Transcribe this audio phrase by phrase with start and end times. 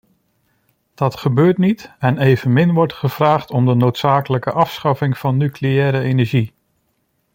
[0.93, 6.53] Dat gebeurt niet en evenmin wordt gevraagd om de noodzakelijke afschaffing van nucleaire energie.